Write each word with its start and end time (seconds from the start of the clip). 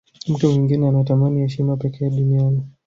mtu 0.27 0.47
mwingine 0.49 0.87
anatamani 0.87 1.41
heshima 1.41 1.77
pekee 1.77 2.09
duniani 2.09 2.63